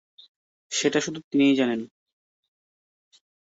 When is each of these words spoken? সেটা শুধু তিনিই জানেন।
সেটা 0.71 0.99
শুধু 1.01 1.19
তিনিই 1.29 1.55
জানেন। 1.55 1.79